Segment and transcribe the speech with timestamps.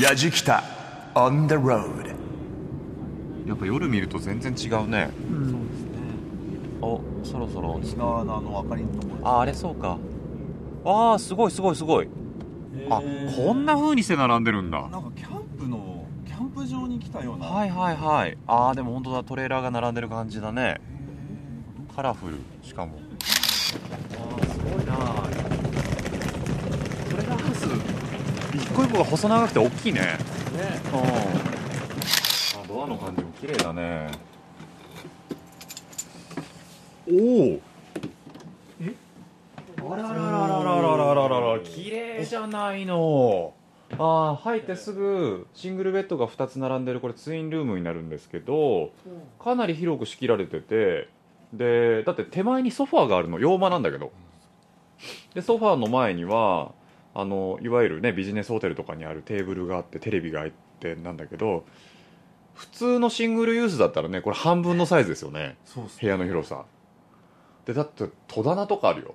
[0.00, 0.64] やじきた。
[1.14, 2.08] On the road
[3.46, 5.10] やっぱ夜見ると全然違うね。
[5.20, 5.98] そうですね。
[6.80, 9.98] おそろそろ西側のあの明かりのところああれそうか。
[10.86, 12.08] ああすごいすごいすごい。
[12.88, 13.02] あ
[13.36, 14.80] こんな風にして並んでるんだ。
[14.80, 17.48] なんかキャンプのキャンプ場に来たような。
[17.48, 18.38] はいはいはい。
[18.46, 20.80] ああでも本当だトレーラーが並んでる感じだね。
[21.94, 22.98] カラフルしかも。
[24.16, 24.96] ああすごいな
[27.10, 27.66] トレーラーハウス
[28.56, 30.00] 一個一個が細長くて大きいね。
[30.00, 30.16] ね。
[30.92, 31.00] うん。
[32.60, 34.10] あドアの感じも綺麗だね。
[37.10, 37.60] お
[39.84, 43.52] おあらららららららららら綺麗じゃないの
[43.98, 48.92] あー入ってすぐシングルベッドが2つ並んでるこれツインルームになるんですけど
[49.42, 51.08] かなり広く仕切られてて
[51.52, 54.12] でだって手前にソファーがあるの洋間なんだけど
[55.34, 56.72] でソファーの前には
[57.20, 61.64] あのいわゆるねビジネスホテルとかにあるテーブルがあってテレビがあってなんだけど
[62.54, 65.56] 普通のシングルユースだったらねこれ半分のサイズですよね。
[65.64, 66.64] そうっす部屋の広さ。
[67.64, 69.14] でだって戸棚とかあるよ。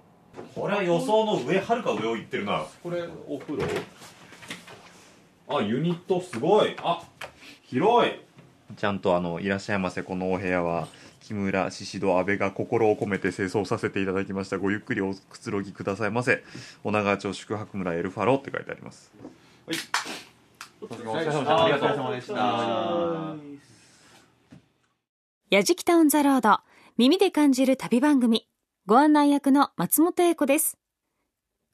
[0.53, 2.65] これは予想の上はるか上を行ってるな。
[2.83, 3.63] これお風呂？
[5.47, 6.75] あユニットすごい。
[6.81, 7.03] あ
[7.63, 8.11] 広い。
[8.75, 10.87] ちゃんとあのいらっしゃいませこのお部屋は
[11.25, 14.59] 木村宍戸阿部が心を込めて清掃させていただきました。
[14.59, 16.43] ごゆっくりおくつろぎくださいませ。
[16.83, 19.11] 女川町宿泊村エルファロって書いてあります。
[19.65, 19.77] はい。
[20.81, 21.63] お疲れ様でした。
[21.63, 23.35] ありがとうお疲れ様でした。
[25.49, 26.59] やじきたオンザロード
[26.95, 28.47] 耳で感じる旅番組。
[28.85, 30.77] ご案内役の松本英子です。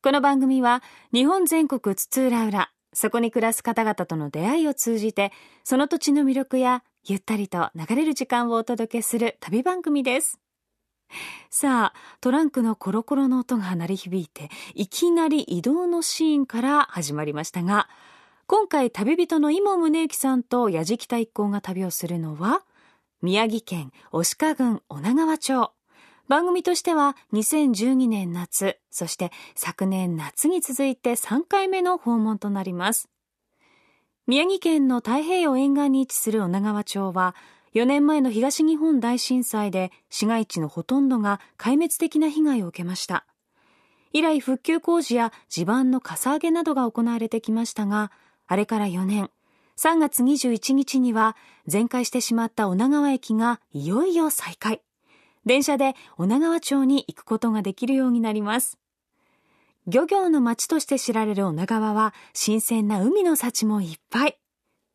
[0.02, 0.82] この番組は
[1.14, 5.34] 日本全国津々浦々そこに暮らす方々との出会いを通じて
[5.66, 10.40] その土地の魅力やゆったりと流れる時間をお届けする旅番組です。
[11.50, 17.90] さあトランクのコロコロの音が鳴り響いていきなり移動のシーンから始まりましたが
[18.48, 22.62] 今回旅人の今宗行さんと矢敷太一行が旅をするのは
[23.22, 25.72] 宮城県牡鹿郡女川町。
[26.28, 33.11] 番組としては2012年夏そして昨年夏に続いて3回目の訪問となります。
[34.28, 37.36] 宮城県の太平洋沿岸に位置する女川町は
[37.74, 43.26] 4年前の東日本大震災で市街地のほとんどが壊滅的な被害を受けました。
[44.14, 48.12] 以来復旧工事や地盤のかさ上げなどが行われてきましたが
[48.46, 49.32] あれから4年。
[49.78, 54.82] 3月21日には全壊してしまった女川駅がいよいよ再開。
[55.46, 58.81] 電車で女川町に行くことができるようになります。
[59.88, 64.38] 漁業の町として知られる女川は新鮮な海の幸もいっぱい。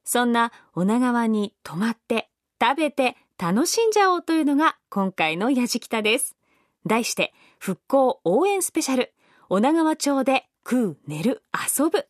[0.05, 2.31] そんな女川に泊まって
[2.63, 6.37] 食べて楽しんじゃおうというのが今回のやじきたです。
[6.87, 9.13] 題して復興応援スペシャル。
[9.49, 11.43] 女川町で食う寝る
[11.79, 12.07] 遊ぶ。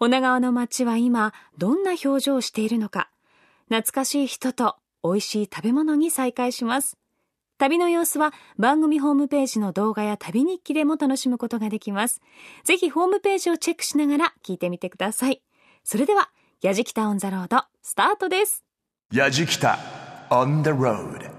[0.00, 3.10] 女川の町は今どんな表情をしているのか。
[3.68, 6.98] 懐かしい人と美味しい食べ物に再会します。
[7.60, 12.22] 旅の様子は番組ホームページの動画や旅日記でも楽しむことができます。
[12.64, 15.42] ぜひホームページをチェックしながら聞いてみてください。
[15.84, 16.30] それでは
[16.62, 18.64] やじきたオンザロードスタートです。
[19.12, 19.78] やじきた
[20.30, 21.30] on the road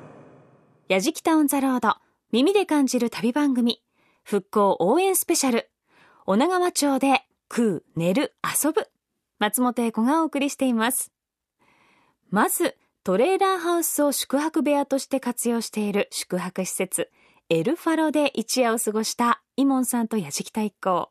[0.89, 1.95] やじきたオンザロード
[2.31, 3.81] 耳で感じる旅番組。
[4.23, 5.71] 復興応援スペシャル。
[6.27, 8.87] 女川町で食う寝る遊ぶ。
[9.39, 11.11] 松本英子がお送りしています。
[12.29, 17.09] まずトレーラーハウスを宿泊部屋として活用している宿泊施設
[17.49, 21.09] エルファロで一夜を過ごしたイモンさんと矢敷太一行。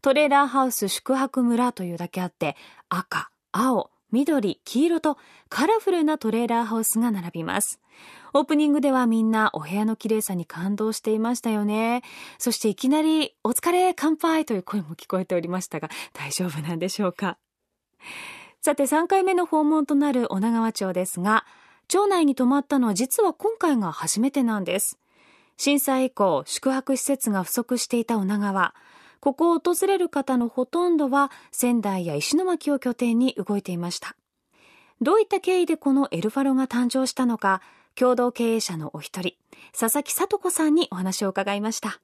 [0.00, 2.56] トレーラーハウス宿泊村というだけあって
[2.88, 5.18] 赤青緑黄色と
[5.50, 7.78] カラフルなトレーラーハウスが並びます。
[8.32, 12.02] オープニングではみんなお部屋の綺麗さに感動していましたよね。
[12.38, 17.36] そしていきなりお疲れ乾杯という声も聞こえておりましたが大丈夫なんでしょうか？
[18.60, 21.44] さて3回目の訪問となる女川町ですが
[21.86, 24.98] 町内に泊まったのは実は今回が初めてなんです。
[25.56, 28.74] 震災以降宿泊施設が不足していた女川
[29.20, 34.14] ここを訪れる方のほとんどは仙台や石巻を拠点に動いていました。
[35.00, 37.62] どういった経緯でこのエルファロが誕生したのか
[37.94, 39.34] 共同経営者のお一人
[39.78, 42.00] 佐々木聡子さんにお話を伺いました。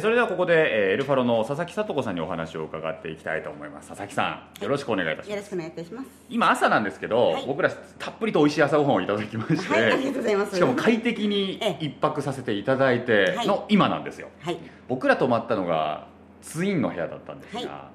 [0.00, 3.88] それではここで、えーエルファロの佐々木聡子さんにお話を伺っていきたいと思います。
[3.88, 5.30] 佐々木さんよろしくお願いいたします。
[5.30, 6.08] よろしくお願いいたします。
[6.30, 7.46] 今朝なんですけど、はい。
[7.46, 10.56] 僕らたっぷりと美味しい朝ごはんをいただきまして、はいありがとうございます。
[10.56, 11.84] しかも快適にええ。
[11.84, 13.46] 一泊させていただいてはい。
[13.46, 14.58] の今なんですよ、はい。
[14.88, 16.06] 僕ら泊まったのが
[16.40, 17.90] ツインの部屋だったんですが、は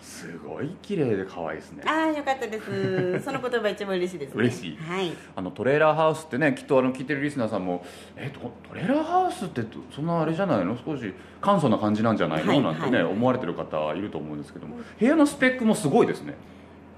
[0.00, 1.82] すごい綺麗で可愛いですね。
[1.86, 3.20] ああよかったです。
[3.24, 4.34] その言葉一番嬉しいですね。
[4.36, 4.76] 嬉しい。
[4.76, 5.12] はい。
[5.34, 7.84] あのトレーラーハウスってねきっとあの聞いてるリスナーさんも
[8.16, 10.76] えトトレーラーハウスってそんなあれじゃないの？
[10.76, 13.12] 少し簡素な感じなんじゃないの、はいなんてね、はい。
[13.12, 16.34] 思われてる方いると思うんですけども部屋のスペックもすごいですね。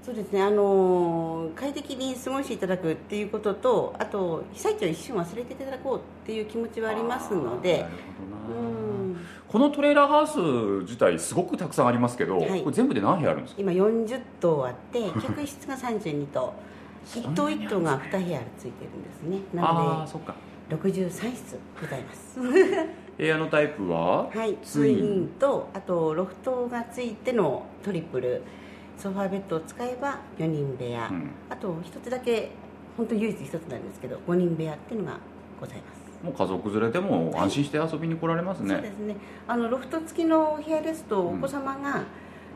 [0.03, 0.41] そうですね。
[0.41, 7.89] あのー快適に過ごしていただくっていうこととあと被災地を一瞬忘れていただこうっていう気持ちはありますのでなる
[8.49, 8.67] ほどな。
[8.77, 8.80] うん
[9.51, 10.37] このトレーラーハウス
[10.85, 12.61] 自体すごくたくさんありますけど、はい。
[12.61, 13.61] これ全部で何部屋あるんですか？
[13.61, 16.53] 今40棟あって客室が32棟。
[17.05, 19.39] 一棟一棟が2部屋ついてるんですね。
[19.53, 20.35] なのーそっか。
[20.69, 22.39] で63室ございます。
[23.17, 24.29] 部屋のタイプは？
[24.33, 24.97] はいツイン。
[24.97, 28.41] ツインとあとロフトがついてのトリプル。
[28.97, 31.31] ソファーベッドを使えば4人部屋、うん。
[31.49, 32.51] あと一つだけ
[32.95, 35.17] 本当唯一一つなんですけど5人部屋っていうのが
[35.59, 39.15] ございますもう家族連れでも安心して遊びに来られますね、そうですね。
[39.47, 41.39] あのロフト付きのお部屋ですとうん。
[41.39, 42.03] お子様が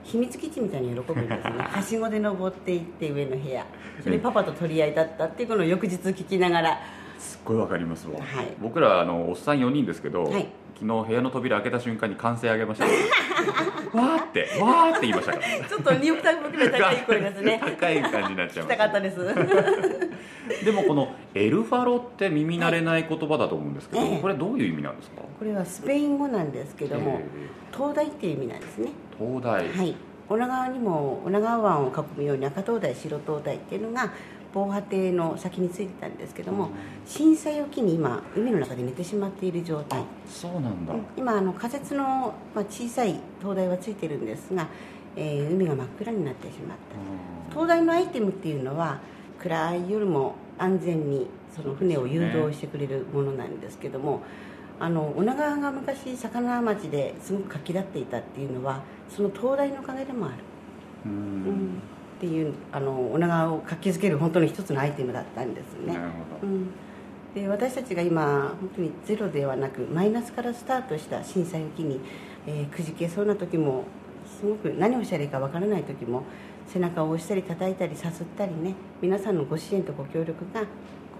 [0.03, 1.57] 秘密基地みたいに喜ぶんですね。
[1.57, 3.65] はしごで登っていって上の部屋。
[4.03, 6.79] それパパと取り合いだったっていうのを翌日聞きながら。
[7.17, 8.53] すっごいわかりますわ、はい。
[8.61, 10.47] 僕らあのおっさん4人ですけど、はい
[10.79, 12.85] 昨日部屋の扉開けた瞬間に歓声上げました。
[13.97, 15.45] わーってわーって言いましたから。
[15.69, 19.17] ちょっと2オクターブぐらい高い声ですね高い感じになっちゃいま聞きたかったです。
[20.65, 24.19] でもこのエルファロって耳慣れない言葉だと思うんですけど、ええ。
[24.21, 25.21] これどういう意味なんですか？
[25.39, 28.89] これはスペイン語なんですけども、え灯台っていう意味なんですね。
[29.19, 29.95] ー東大、はい。
[30.27, 34.11] 女川にも女川湾を囲むように赤灯台白灯台っていうのが
[34.55, 36.69] 防波堤の先についてたんですけども
[37.05, 39.99] 震災を機に今海の中で寝てしまっている状態。
[39.99, 44.65] あそうなんだ、今あの仮設の、まあ、小さい灯台はついてるんですが、
[45.17, 46.77] えー海が真っ暗になってしまっ
[47.49, 47.53] た。
[47.53, 48.99] 灯台のアイテムっていうのは
[49.39, 54.21] 暗い夜も安全にその船を誘導してくれるものなんですけども、
[54.79, 60.35] あの女川が昔魚町ですごく活気立っていたっていうのはその灯台のおかげでもある、
[61.05, 61.81] ううんん、
[62.17, 65.93] っていうあの女川を活気づける本当に一つのアイテムだったんですね。
[65.93, 66.69] なるほど、うん、
[67.33, 71.99] で私たちが今本当にゼロではなくマイナスからスタートした震災を機に、
[72.47, 73.83] えーくじけそうな時も
[74.39, 76.23] すごく何をしたらいいかわからない時も
[76.67, 80.67] 背中を押したり叩いたりさすったりね皆さんのご支援とご協力がこ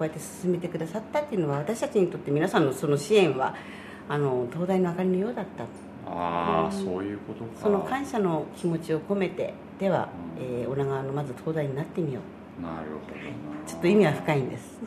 [0.02, 3.56] うやって進めてくださったっていうのは私たちにとって皆さんのその支援は
[4.10, 5.66] あの東大の明かりのようだった
[6.08, 6.86] ああ、うん。
[6.86, 7.50] そういうことか。
[7.62, 10.44] その感謝の気持ちを込めてでは、うん。
[10.44, 12.20] えー女川のまず東大になってみよ
[12.60, 12.62] う。
[12.62, 13.68] なるほどな。
[13.68, 14.80] ちょっと意味は深いんです。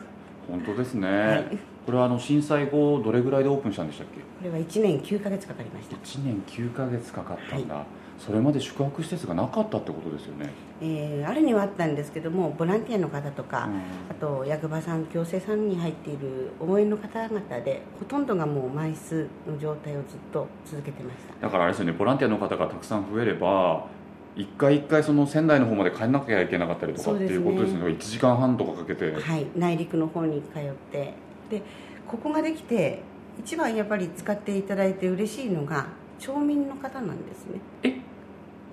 [0.49, 1.57] 本当ですね、はい。
[1.85, 4.19] これはあの震災後どれぐらいでオープンしたんでしたっけ？
[4.19, 5.95] これは1年9ヶ月かかりました。
[5.97, 7.83] 1年9ヶ月かかったんだ、
[8.17, 10.49] それまで宿泊施設がなかったってことですよね、
[10.81, 13.81] えーあるにはあったんですけどもボランティアの方とか、うん。
[14.09, 21.45] あと役場さん行政さんに入っている応援の方々でほとんどがもう満室の状態をずっと続けてました。
[21.45, 23.85] だからあれですよねボランティアの方がたくさん増えれば
[24.35, 27.79] 一回一回その仙台の方まで帰んなきゃいけなかったりとかっていうことですね。
[27.79, 29.47] そう1時間半とかかけて、はい。
[29.55, 31.13] 内陸の方に通って。
[31.49, 31.61] で
[32.07, 33.01] ここができて
[33.39, 35.87] 一番やっぱり使っていただいて嬉しいのが
[36.19, 37.59] 町民の方なんですね。
[37.83, 38.09] え？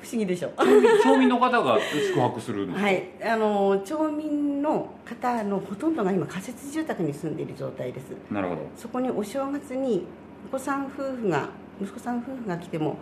[0.01, 0.53] 不思議でしょ。
[0.57, 1.79] 町民の方が
[2.15, 3.05] 宿泊するんですか、はい。
[3.25, 8.13] あの町民の方のほとんどが今仮設住宅に住んでいる状態です。
[8.31, 8.63] なるほど。
[8.77, 10.05] そこにお正月に
[10.49, 11.49] お子さん夫婦が
[11.81, 12.97] 息子さん夫婦が来ても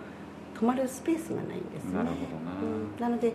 [0.54, 1.94] 泊まるスペースがないんですね。
[1.94, 2.52] なるほどな。
[2.60, 3.34] うんなので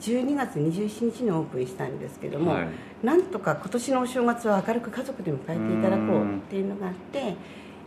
[0.00, 2.68] 12月27日にオープンしたんですけども、はい。
[3.04, 7.36] なんとか今年のお正月は明るく家族で迎えていただこうっていうのがあって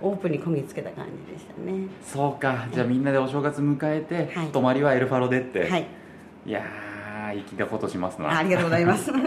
[0.02, 1.88] オープンにこぎつけた感じでしたね。
[2.02, 2.68] そうか。
[2.74, 4.48] じゃあみんなでお正月迎えて、はい。
[4.48, 5.88] 泊まりはエルファロでって、はい。
[6.46, 8.30] いやー粋なことしますな。
[8.30, 9.12] あありがとうございます。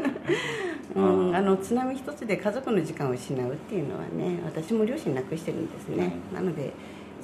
[0.94, 6.72] うん、あの津波一つで家族の時間を失うっていうのはね私も両親亡くしてるんですね、なので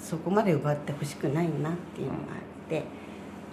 [0.04, 2.82] そこまで奪ってほしくないなっていうのがあって、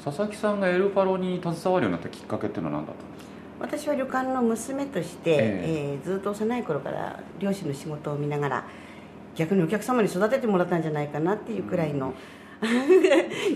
[0.03, 3.87] 佐々木さんがエルファロに携わるようになったきっかけっていうのは何だったんですか？
[3.87, 5.99] 私は旅館の娘として、ええ。
[6.03, 8.65] ーずっと幼い頃から漁師の仕事を見ながら
[9.35, 12.13] 逆にお客様に育ててもらったんじゃないかなっていうくらいの、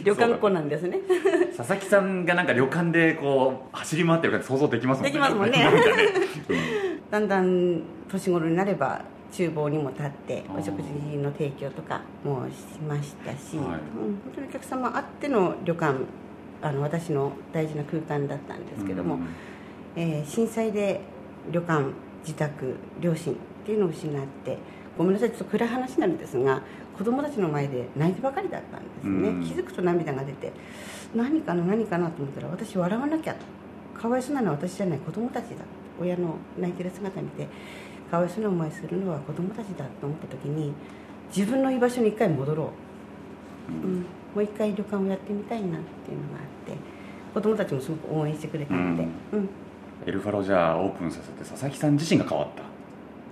[0.03, 0.99] 旅館っ子なんですね。
[1.57, 5.11] 佐々木さんがなんか旅館でこう走り回ってる感じ想像できますもんね。
[5.11, 5.69] できますもんね。
[7.11, 9.01] だんだん年頃になれば
[9.35, 13.65] 厨房にも立ってお食事の提供とかもしましたし、はい。
[13.65, 15.99] うん、本当にお客様あっての旅館
[16.61, 19.27] あの私の大事な空間だったんですけども、うん
[19.95, 21.01] えー震災で
[21.51, 21.85] 旅館
[22.21, 24.57] 自宅両親っていうのを失って
[24.97, 26.61] ごめんなさいちょっと暗い話なんですが
[26.97, 29.43] 子供たちの前で泣いてばかりだったんですね、うん。
[29.43, 30.51] 気づくと涙が出て
[31.13, 33.35] 何かな何かなと思ったら私笑わなきゃ
[33.93, 35.57] かわいそうなのは私じゃない子供たちだ。
[35.99, 37.47] 親の泣いてる姿見て
[38.15, 40.71] かわいそうな思いするのは子供たちだと思った時に
[41.35, 42.71] 自分の居場所に一回戻ろ
[43.69, 44.05] う、うん、も
[44.37, 46.77] う一回旅館をやってみたいなっていうのがあって
[47.33, 49.43] 子供たちもすごく応援してくれたので、ううん。
[49.43, 49.49] ん
[50.05, 52.49] エルファロじゃあオープンさせて佐々木さん自身が変わっ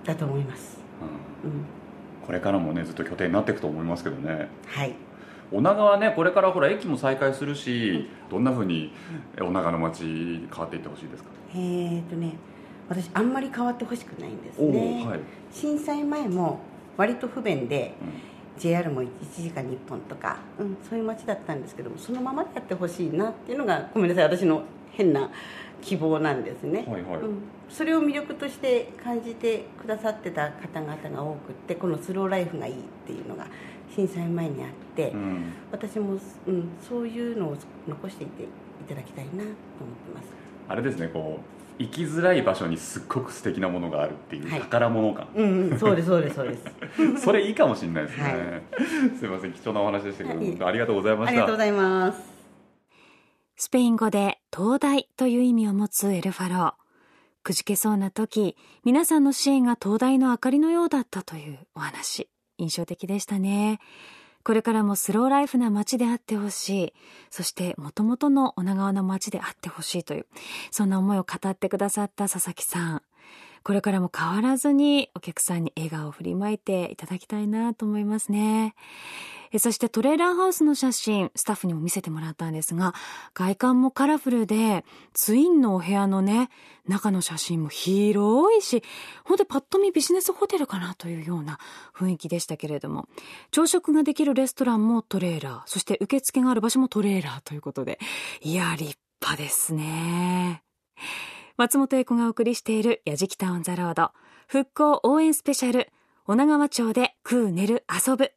[0.04, 0.78] た、だと思います、
[1.44, 1.50] うん。
[1.50, 1.66] うん、
[2.26, 4.50] これからもねずっと拠点になっていくと思いますけどね。
[4.68, 4.94] はい。
[5.52, 8.92] 女川ねこれからほら駅も再開するしどんなふうに
[9.38, 11.30] え女川の街変わっていってほしいですか？
[11.54, 12.34] えーとね
[12.94, 15.20] 私あんまり変わってほしくないんですおね、おはい、
[15.52, 16.60] 震災前も
[16.96, 18.34] 割と不便でうん。
[18.56, 25.32] JR も1時間に1本とか、うん、そういう街だったんですけどもそのままでやってほしいなっていうのがごめんなさい私の変な
[25.82, 27.22] 希望なんですね、はいはい。
[27.22, 33.48] うん、それを魅力として感じてくださってた方々が多くってこのスローライフがいいっていうのが
[33.94, 35.54] 震災前にあって、うん。
[35.72, 36.14] 私も、
[36.48, 37.58] うん、そういうのを
[37.88, 38.48] 残していってい
[38.88, 39.54] ただきたいなと思って
[40.14, 40.28] ます。
[40.70, 44.62] あれですねこう行きづらい場所にすっごく素敵なものがあるっていうはい。
[44.62, 46.64] 宝物感、うん、うん、そうですそうですそうです。
[47.24, 48.30] それいいかもしれないですね、は
[49.12, 49.18] い。
[49.18, 51.32] すいません貴重なお話でしたけどありがとうございました。
[51.32, 52.34] ありがとうございます。
[53.56, 56.74] スペイン語で灯台という意味を持つエルファロー。
[57.44, 62.30] くじけそうな時、皆さんの支援が灯台の明かりのようだったというお話。
[62.58, 63.80] 印象的でしたね。
[64.44, 66.94] これからもスローライフな街であってほしい。
[67.30, 70.26] そしてもともとの女川の街であってほしいという、
[70.72, 73.02] そんな思いを語ってくださった佐々木さん。
[73.64, 78.76] これからも変わらずにお客さんに笑顔を振りまいていただきたいなと思いますね。
[79.54, 82.94] えそしてトレーラーハウスの写真、スタッフにも見せてもらったんですが、
[83.34, 84.84] 外観もカラフルで、
[85.14, 86.50] ツインのお部屋のね、
[86.88, 88.84] 中の写真も広いし、
[89.24, 91.60] ほんとパッと見ビジネスホテルかなというような
[91.96, 93.08] 雰囲気でしたけれども、
[93.52, 98.00] 朝食ができるレストランもトレーラー、そして受付がある場所もトレーラーということで、
[98.42, 100.64] いや、立派ですね。
[101.58, 104.12] 松本英子がお送りしているやじきたオンザロード
[104.48, 105.92] 復興応援スペシャル
[106.26, 108.32] 女川町で食う寝る遊ぶ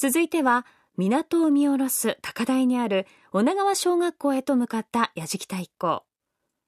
[0.00, 0.64] 続いては
[0.96, 6.04] 港を見下ろす高台にある女川小学校へと向かったやじきた一行。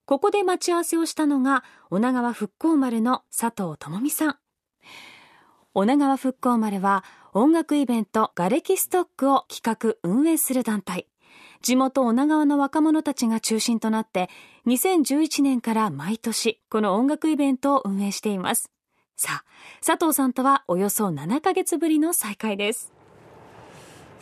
[0.04, 4.36] ここで待ち合わせをしたのが女川復興丸の佐藤智美さん。
[5.72, 11.06] 女川復興丸は音楽イベントガレキストックを企画運営する団体。
[11.62, 14.28] 地元女川の若者たちが中心となって
[14.66, 18.70] 2011年から毎年この音楽イベントを運営しています。
[19.16, 19.44] さあ
[19.82, 22.92] 佐藤さんとはおよそ7ヶ月ぶりの再会です。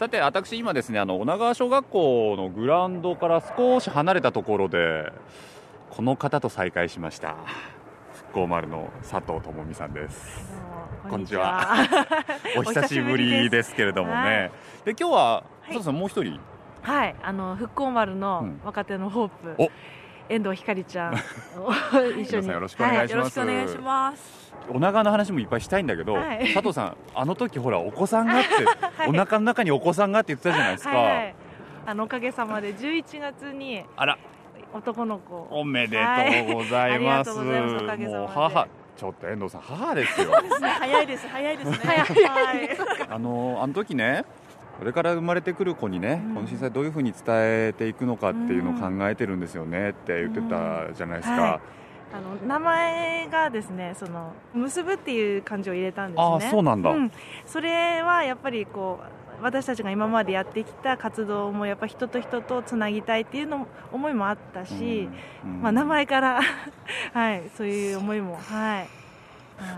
[0.01, 5.13] さて私今ですねあの女川小学校のグラウンドから少し離れたところで
[5.91, 7.37] この方と再会しました。
[8.15, 10.59] 復興丸の佐藤智美さんです。
[11.11, 11.67] こんにちは。
[12.57, 14.51] お久しぶりですけれどもね、はい
[14.87, 15.43] で今日ははい。
[15.65, 16.41] 佐藤さんもう一人？
[16.81, 18.61] はい、あの復興丸のうん。
[18.65, 19.71] 若手のホープ、お
[20.31, 21.17] 遠藤ひかりちゃんを
[22.17, 22.49] 一緒に。
[22.49, 23.41] よろしくお願いします。
[23.41, 24.55] はよろしくお願いします。
[24.71, 26.53] 女川の話もいっぱいしたいんだけど、はい。
[26.55, 28.49] 佐藤さんあの時ほらお子さんがって、
[29.03, 29.09] はい。
[29.09, 31.35] お腹の中にお子さんがって言ってたじゃないですか、はいはい、
[31.87, 34.17] あのおかげさまで11月にあら。
[34.73, 35.35] 男の子。
[35.35, 35.99] をおめで
[36.47, 37.45] とうございます、は
[37.97, 40.31] いもう母ちょっと遠藤さん母ですよ。
[40.61, 41.79] 早いです早いですね。
[42.29, 42.79] はい。
[43.09, 44.25] あのあの時ね
[44.81, 46.35] これから生まれてくる子にね、うん。
[46.37, 51.61] この震災どういうふうに伝えていくのかっていうのを考えてるんですよねって言ってたじゃないですか、はい。
[52.15, 56.25] あの名前がですね、その結ぶっていう漢字を入れたんですね。
[56.25, 57.13] ああそうなんだ、うん、
[57.45, 59.01] それはやっぱりこ
[59.39, 65.09] う私たちが今までやってきた活動もやっぱ人と人とつなぎたいっていうの思いもあったし、
[65.45, 65.55] うん。
[65.57, 65.63] うん。
[65.63, 66.41] まあ、名前から
[67.13, 69.00] はいそういう思いもはい、はい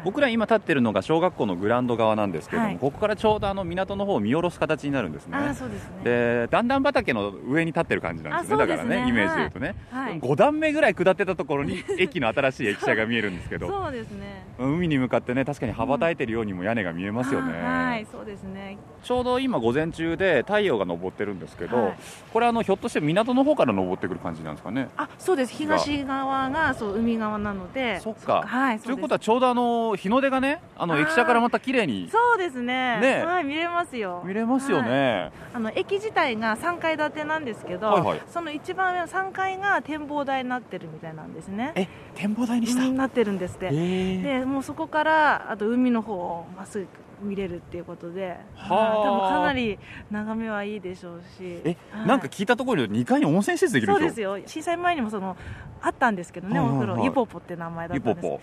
[0.04, 2.78] 僕ら今立ってるのが小学校のグラウンド側なんですけれども、はい。
[2.78, 5.38] ここからちょうどあの港の方を見下ろす形になるんですね。
[5.48, 6.04] ですね。
[6.04, 8.58] で段々畑の上に立ってる感じなんですね。
[8.58, 10.20] だからねイメージで言うとね、はい。
[10.20, 14.46] 5段目ぐらい下ってたところに 駅の新しい駅舎が見えるんですけどそうですね。
[14.58, 18.78] 海に向かってね確かに羽ばたいてるようにも屋根が見えますよね、あはいそうですね。
[19.02, 21.94] ちょうど今午前中で太陽が昇ってるんですけど、はい。
[22.32, 24.88] これあのひょっとして港の方から昇ってくる感じなんですかね。
[24.96, 25.52] あそうです。
[25.54, 28.00] 東側がそう海側なので。
[28.00, 28.42] そっか。
[28.46, 32.98] はいということはちょうどあの日の出がねあの駅舎からまた綺麗にそうですね。
[33.00, 33.24] ね。
[33.24, 34.22] はい見れますよ。
[34.24, 38.22] 見れますよね、あの駅自体が3階建てなんですけど、はいはい。
[38.28, 41.72] その一番上の3階が展望台になってるみたいなんですね。
[41.74, 46.86] え展望台にした、うんなってるんですって、でもうそこからあと海の方をまっすぐ
[47.22, 48.98] 見れるっていうことで、はあ。
[48.98, 49.78] はい多分かなり
[50.10, 51.60] 眺めはいいでしょうし。
[51.64, 52.06] え、はい。
[52.06, 54.38] なんか聞いたところで2階に温泉施設できるそうですよ。
[54.46, 55.36] 震災前にもその
[55.80, 56.84] あったんですけどね、はいはいはい。
[56.84, 57.04] お風呂。
[57.04, 58.24] ゆぽぽって名前だったんです。
[58.24, 58.42] ゆぽぽ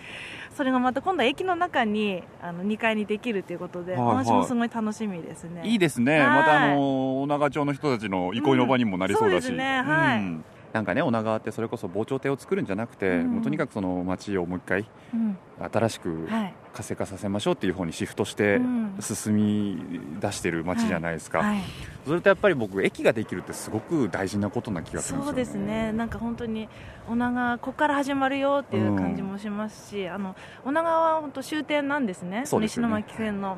[0.55, 4.15] それがまた今度は駅の中にあの2階にできるということで、はいはい。
[4.25, 5.61] 私もすごい楽しみですね。
[5.65, 9.47] いいですね、はいまたあの女川町の人たちの憩いの場にもなりそうだし、うん。
[9.47, 9.81] そうですね。
[9.81, 10.21] はい。
[10.21, 13.31] んなんかね女川ってそれこそ防潮堤を作るんじゃなくて、うん。
[13.33, 15.37] もうとにかくその町をもう一回うん。
[15.71, 16.53] 新しくはい。
[16.71, 18.95] 活性化させましょうっていう方にシフトしてうん。
[18.99, 21.61] 進み出してる町じゃないですか、はい。
[22.05, 26.69] それとやっぱり僕駅ができるってすごく大事なことな気がするんですよ、ね、そうですね、なんか本当に
[27.07, 30.35] 女川、ここから始まるよっていう感じもしますし、あの
[30.65, 32.67] 女川は本当終点なんですね、すよね。
[32.67, 33.57] 西巻線の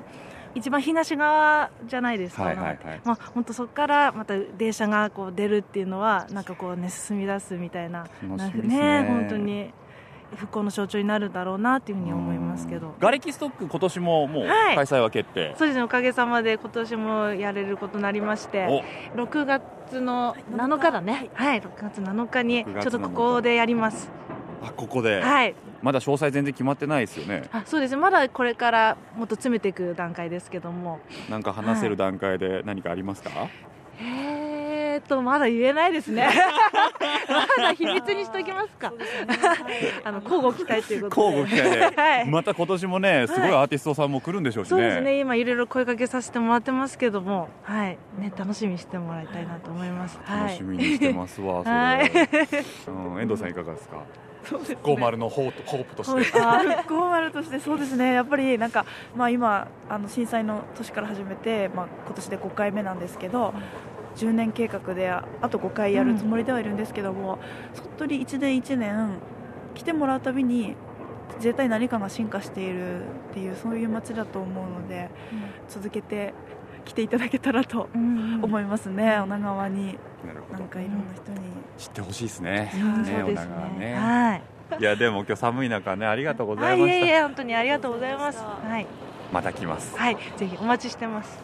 [0.55, 3.01] 一番東側じゃないですか、はいはいはい。
[3.03, 9.05] まあ、本当そこからまた電車がこう出るっていうのは、なんかこうね、進み出すみたいな、なんか楽しみですね。
[9.07, 9.73] 本当に
[10.35, 12.95] 復興の象徴になるだろうなっていうふうに思いますけど。
[12.99, 14.75] ガレキストック今年ももうはい。
[14.75, 15.83] 開催は決定、そうですね。
[15.83, 18.83] おかげさまで今年もやれることになりまして。
[19.15, 21.29] 6月の7日だね。
[21.33, 24.09] はい、6月7日に6月ちょっとここでやります。
[24.40, 25.55] おあここで、はい。
[25.81, 27.43] まだ詳細全然決まってないですよね。
[27.51, 27.91] あそうです。
[27.95, 30.99] ねまだこれからもっと詰めていく段階ですけども。
[31.29, 33.29] なんか話せる段階で何かありますか、
[33.99, 36.27] えーっとまだ言えないですね。
[37.57, 38.93] まだ秘密にしておきますか。
[40.03, 41.37] あの交互期待ということで。
[41.37, 42.29] 交互期待で、 はい。
[42.29, 45.19] また今年もねすごいアーティストさんも来るんでしょうしね、そうですね。
[45.19, 47.49] 今いろいろ声かけさせてもらってますけども。
[47.63, 47.97] はい。
[48.19, 50.19] ね楽しみにしてもらいたいなと思います。
[50.29, 52.11] 楽しみにしてますわ、それ、はい。
[52.87, 53.97] うん、遠藤さんいかがですか？
[54.43, 54.77] そうですね。
[54.83, 56.39] ゴーマルのホープホープとして。
[56.39, 58.13] 復興丸としてそうですね。
[58.13, 63.53] やっぱりなんか、まあ、今あの震災の年から始めて、まあ、今年で5回目なんですけど
[64.15, 67.39] 10年計画でああと5回やるつもりではいるんですけども、
[67.75, 69.19] 本当に1年1年
[69.73, 70.75] 来てもらうたびに
[71.39, 75.09] 絶対何かが進化しているっていうそういう街だと思うので、
[75.69, 76.33] 続けて
[76.85, 79.97] 来ていただけたらと思いますね、女川に。
[80.25, 80.59] なるほど。
[80.59, 81.39] なんかいろんな人に。
[81.77, 82.71] 知ってほしいですね。
[82.75, 83.03] うん。
[83.03, 83.95] ねそうです女川ね。
[83.95, 84.41] はい。
[84.79, 88.39] いやでも今日寒い中ねありがとうござはいい、ました、いえいえ、本当にありがとうございます。
[88.39, 88.87] はい、
[89.31, 89.97] また来ます。
[89.97, 91.39] はい、ぜひお待ちしてます。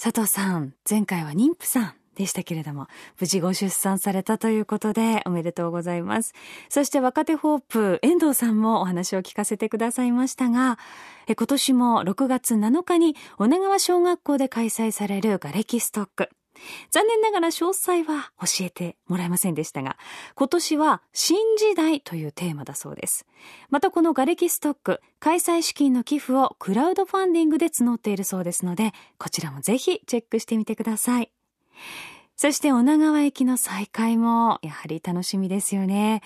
[0.00, 2.86] 佐藤さん、前回は妊婦さんでしたけれども、
[3.18, 6.34] 無事ご出産されたということでおめでとうございます。
[6.68, 10.78] そして若手ホープ、遠藤さんもお話を聞かせてくださいましたが、
[11.26, 16.28] え今年も6月7日に女川小学校で開催されるガレキストック。
[16.90, 19.96] 残念ながら詳細は教えてもらえませんでしたが、
[20.34, 23.24] 今年は新時代というテーマだそうです。
[23.70, 31.30] またこのガレキストック、開催資金の寄付をクラウドファンディングで募っているそうですので、こちらもぜひチェックしてみてください。
[32.40, 36.22] そして女川駅の再開もやはり楽しみですよね。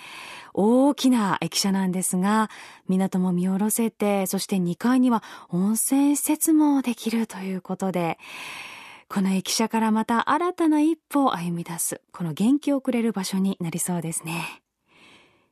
[0.53, 2.49] 大きな駅舎なんですが、
[2.87, 8.17] 港も見下ろせて、そして2階には温泉施設もできるということで、
[9.09, 14.61] この駅舎からまた新たな一歩を歩み出す、この元気をくれる場所になりそうですね。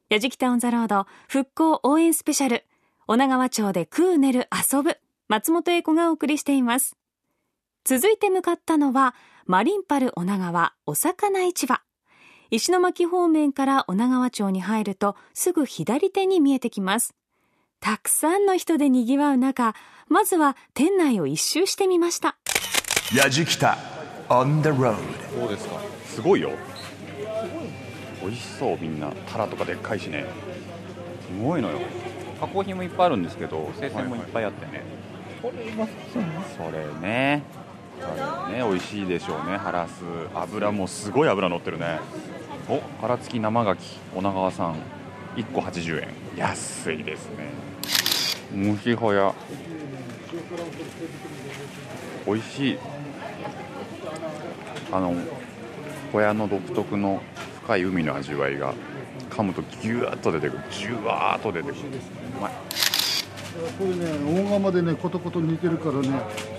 [0.08, 2.64] やじきたオンザロード復興応援スペシャル、
[3.08, 6.96] 女川町で食う寝る遊ぶ、松本英子がお送りしています。
[7.84, 9.14] 続いて向かったのは、
[9.46, 11.82] マリンパル女川お魚市場。
[12.50, 17.14] 石巻方面から女川町に入るとすぐ左手に見えてきます。
[17.82, 19.74] たくさんの人で賑わう中、
[20.08, 22.38] まずは店内を一周してみました。
[23.14, 23.78] やじきた
[24.30, 24.96] on the road
[25.38, 25.78] そうですか。
[26.06, 26.52] すごいよ。
[28.22, 29.12] 美味しそうみんな。
[29.30, 30.26] タラとかでっかいしね。
[31.28, 31.80] すごいのよ。
[32.40, 34.84] 加工品もいっぱいあるんですけど生鮮もいっぱいあってね、
[35.42, 35.90] それね。
[36.56, 37.62] それね
[38.50, 39.58] ね美味しいでしょうね。
[39.58, 42.00] ハラス油もすごい油乗ってるね。
[42.70, 43.78] お殻付き生牡蠣
[44.16, 44.76] 女川さん。
[45.36, 47.50] 1個80円安いですね。
[48.54, 49.34] むしほや
[52.26, 52.78] 美味しい。
[54.92, 55.16] あの
[56.12, 57.22] 小屋の独特の
[57.63, 58.76] 深い海の味わいが
[59.32, 60.63] 噛むとギューッと出てくる。
[60.70, 61.82] ジュワーッと出てくる。
[62.38, 62.52] うまい。
[63.78, 66.10] これね大釜でねコトコト煮てるからね。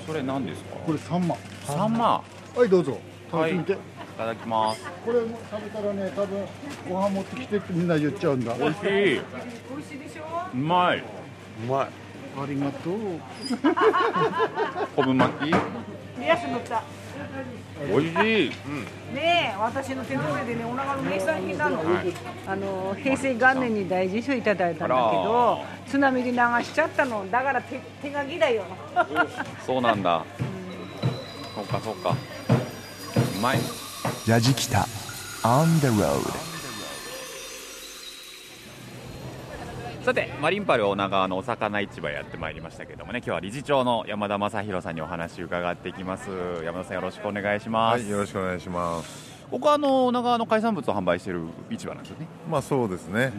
[0.06, 0.76] それ何ですか？
[0.86, 1.36] これサンマ。
[1.64, 2.22] サンマ。
[2.56, 2.98] はいどうぞ。
[3.30, 3.76] 食べてみて、い
[4.16, 4.84] ただきます。
[5.04, 6.46] これも食べたらね多分
[6.88, 8.54] ご飯持ってきてってみんな言っちゃうんだ。
[8.54, 9.18] 美味しい。
[9.18, 9.22] う
[10.54, 10.98] まい。
[10.98, 11.02] う
[11.68, 11.88] まい。
[12.36, 12.94] ありがとう。
[14.94, 15.54] 昆布巻き？
[16.20, 16.82] リアス乗った
[17.88, 18.50] 美味しい、
[19.14, 21.82] ねえ私の手の上でねお腹の名産品なの、
[22.46, 27.30] あの平成元年に大事賞いただいたんだけど津波で流しちゃったの。
[27.30, 28.64] だから手手書きだよ。
[29.66, 30.24] そうなんだ。
[31.54, 32.10] そうかそうか。
[32.10, 33.58] うまい。
[34.26, 34.86] やじきた。
[35.42, 36.53] On the road
[40.04, 46.28] さてマリンパル女川のお魚市場やってまいりましたけどもね今日は理事長の山田正弘さんにお話伺っていきます。
[46.62, 49.34] 山田さんよろしくお願いします、はい、よろしくお願いします。
[49.50, 52.26] ここはあの女川の海産物を販売している市場なんですよね。
[52.50, 53.32] まあそうですね。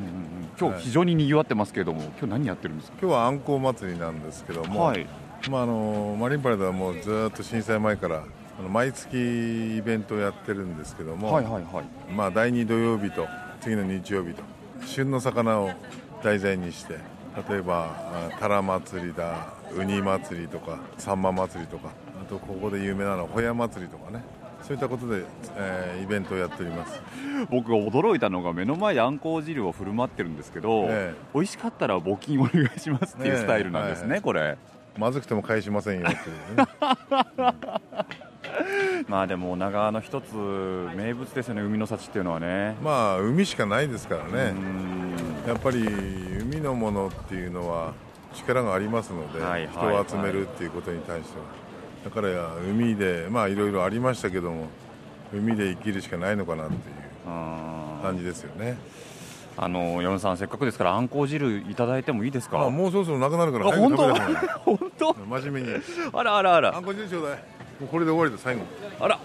[0.60, 2.98] 今日非常に賑わってますけれども、今日何やってるんですか？
[3.00, 5.06] 今日はあんこう祭りなんですけども、はい。
[5.52, 8.24] まああのマリンパレードはもうずっと震災前から
[8.60, 12.12] あの毎月イベントをやってるんですけども、はいはいはい。
[12.12, 13.28] まあ、第2土曜日と
[13.62, 14.42] 次の日曜日と
[14.84, 15.70] 旬の魚を
[16.26, 16.98] 題材にして
[17.50, 24.24] 例えばあタラ祭りだウニ祭りとかサンマ祭りとかあとここで有名なのはホヤ祭りとかね。
[24.64, 25.24] そういったことで、
[25.58, 27.00] えーイベントをやっております。
[27.52, 34.58] 僕が驚いたのが目の前であんこう汁を振る舞ってるんですけど、え美味しかったら募金お願いしますっていうスタイルなんですね、はいはいこれ。
[34.98, 36.66] まずくても返しませんよっていうね。
[39.08, 40.34] まあでも女川の一つ
[40.96, 42.76] 名物ですよね海の幸っていうのはね。
[42.82, 44.54] まあ海しかないですからね
[45.46, 45.86] やっぱり
[46.42, 47.94] 海のものっていうのは
[48.34, 51.46] 力がありますので、はいはい人を集めるっていうことに対しては、
[52.04, 54.68] だから海でまあいろいろありましたけども
[55.34, 56.82] 海で生きるしかないのかなっていう
[58.02, 58.78] 感じですよね。
[59.58, 62.66] あの山田さんせっかくですからあんこう汁いただいてもいいですか？
[62.66, 64.36] あもうそろそろなくなるから本方がいい。
[64.66, 65.14] 本当？
[65.14, 65.82] 真面目に。
[66.12, 66.76] あらあらあら。
[66.76, 67.38] あんこ汁ちょうだい。
[67.80, 68.64] もうこれで終わりだ最後。
[69.00, 69.20] あら。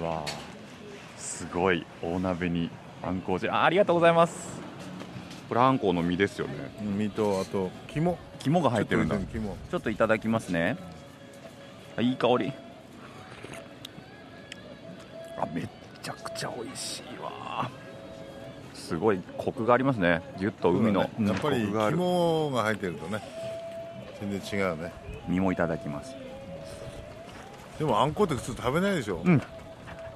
[0.00, 0.30] うわー。
[1.18, 2.70] すごい大鍋に
[3.02, 3.52] あんこう汁。
[3.52, 4.62] あありがとうございます
[5.52, 6.54] これあんこうの身ですよね。
[6.80, 8.16] 身とあと肝。
[8.38, 9.16] 肝が入ってるんだ。
[9.16, 9.56] ちょっと肝。
[9.70, 10.78] ちょっといただきますね。
[11.94, 12.52] あいい香り。
[15.36, 15.68] あめっ
[16.02, 17.70] ちゃくちゃ美味しいわ。
[18.72, 20.22] すごいコクがありますね。
[20.38, 21.28] ぎゅっと海の、ね。
[21.28, 23.22] やっぱり肝が入ってるとね
[24.22, 24.90] 全然違うね。
[25.28, 26.14] 身もいただきます。
[27.78, 29.42] でもあんこって普通食べないでしょ、うん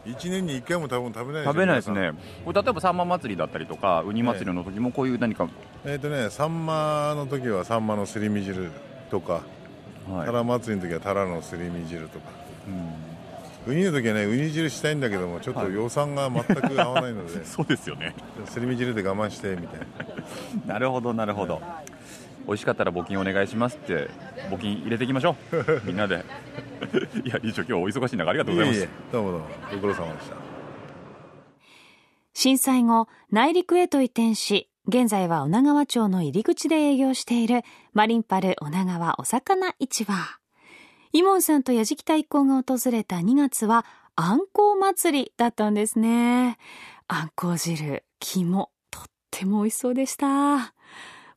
[0.07, 8.71] 1年に1回も多分食べないでしょ食べないです皆ねこれ例えばサンマ祭りだったりとかウニ祭りの時もこういう何か、さんえっ、とねサンマの時はサンマのすり身汁
[9.11, 9.43] とか、
[10.09, 10.27] はい。
[10.27, 12.31] タラ祭りの時はタラのすり身汁とか、
[13.67, 18.15] ウニの時はねウニ汁したいんだけどもちょっと予算が全く合わないので、 そうですよね。
[18.47, 19.81] すり身汁で我慢してみたい
[20.67, 20.75] な。
[20.75, 21.61] なるほどなるほど、
[22.47, 24.09] 美味しかったら募金お願いしますって
[24.51, 26.25] 募金入れていきましょう みんなで
[27.25, 30.57] いや理事長今日お忙しい中ありがとうございますどうもどうもご苦労様でした
[32.37, 37.63] 震災後、内陸へと移転し、現在は女川町の入り口で営業している
[37.95, 40.13] マリンパル女川お魚市場。
[41.13, 46.59] イモンさんと矢敷太一行が訪れた2月は、あんこう祭りだったんですね。
[47.09, 50.75] あんこう汁、肝、とっても美味しそうでした。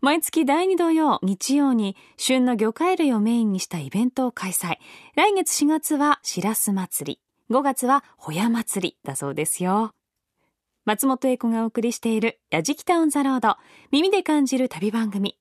[0.02, 4.78] 毎月第2土曜、日曜に旬の魚介類をメインにしたイベントを開催。
[5.16, 7.54] 来月4月はしらす祭り。
[7.54, 9.94] 5月はホヤ祭りだそうですよ。
[10.86, 13.58] 松本英子がお送りしているラジキタオンザロード
[13.92, 15.38] 耳で感じる旅番組。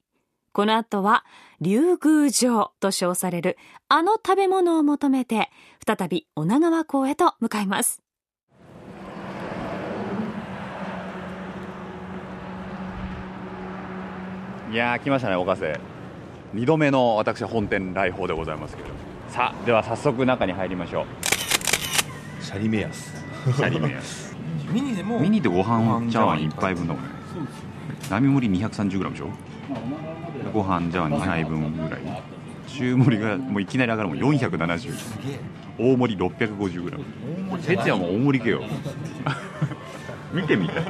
[0.51, 1.25] この後は、
[1.61, 3.57] 竜宮城と称される
[3.89, 5.51] あの食べ物を求めて、
[5.87, 8.03] 再び女川港へと向かいます。
[14.71, 15.79] いやー来ましたね岡瀬
[16.55, 18.89] 2度目の私本店来訪でございますけど
[19.29, 21.07] さあでは早速中に入りましょう。
[22.45, 23.13] シャリ目安
[23.55, 24.35] シャリ目安
[24.73, 27.09] ミニでもミニでご飯茶碗1杯分だもんね
[28.11, 29.29] 並盛り 230g でしょ？
[30.53, 32.01] ご飯茶碗2杯分ぐらい。
[32.67, 34.19] 中盛りがもういきなり上がるもん。
[34.19, 34.93] 470
[35.79, 36.99] 大盛り 650g
[37.67, 38.63] 哲也も大盛りけよ。
[40.33, 40.69] 見てみ。
[40.69, 40.85] たい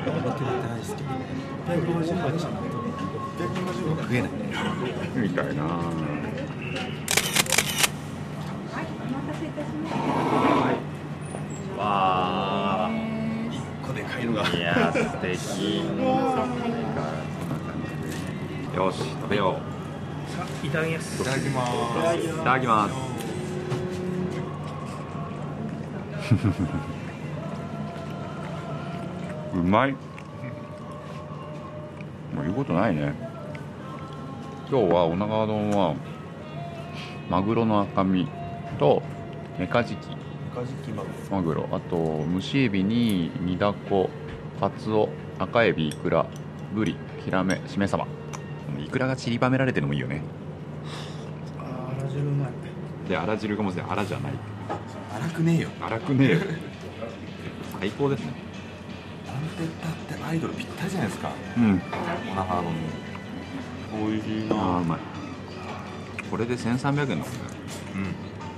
[3.39, 4.31] 食えない。
[5.17, 5.63] みたいな。
[11.79, 14.43] わあ1個でかいのが。
[14.49, 15.77] いやー素敵。
[18.77, 19.61] よし食べよ
[20.63, 21.23] ういただきます。
[21.23, 21.73] いただきます。
[22.27, 22.95] いただきます。
[29.55, 29.93] うまい。
[29.93, 29.99] も
[32.43, 33.28] う言うことないね
[34.71, 35.95] 今日は女川丼は
[37.31, 38.29] マグロの赤身
[38.79, 39.03] と
[39.59, 40.09] メカジキ。
[41.31, 41.69] マグロ。
[41.73, 44.11] あと蒸しエビに煮だこ
[44.61, 46.27] カツオ赤エビイクラ
[46.75, 48.07] ブリヒラメしめ鯖。
[48.79, 50.21] イクラが散りばめられてるのもいいよね。
[51.59, 52.51] あら汁うまい。
[53.09, 54.33] であら汁がもしあらじゃない。
[55.15, 55.69] 荒くねえよ。
[55.81, 56.39] 荒くねえよ。
[57.81, 58.33] 最高ですね。
[59.27, 61.31] なんて言ったってアイドルぴったりじゃないですか。
[61.57, 61.81] うん。
[62.33, 62.71] おなはの
[63.93, 64.99] おいしいあーうまい。
[66.31, 67.27] これで1300円だもんね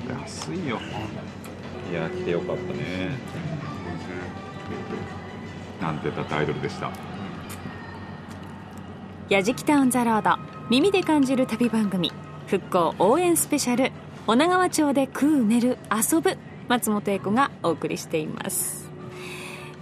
[0.09, 0.21] うん。
[0.21, 0.79] 安いよ。
[1.91, 3.11] いや来てよかったね。
[5.81, 6.91] なんて言ったってアイドルでした。
[9.29, 12.13] やじきタウンザロード耳で感じる旅番組。
[12.49, 13.93] 復興応援スペシャル。
[14.27, 15.79] 女川町で食う寝る
[16.13, 16.37] 遊ぶ。
[16.69, 18.91] 松本英子がお送りしています。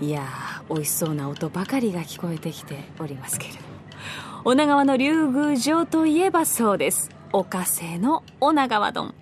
[0.00, 3.67] いやー美味しそうな音ばかりが聞こえてきておりますけれども
[4.44, 9.14] 女川の竜宮城といえばそうですおかせの女川丼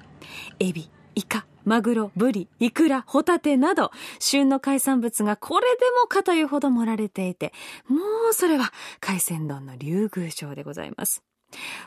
[0.59, 7.52] エビイカマグロ、ブリ、イクラ、ホタテなど、旬の海産物がこれでもかというほど盛られていて、
[7.88, 7.96] も
[8.31, 11.24] うそれは海鮮丼の竜宮城でございます。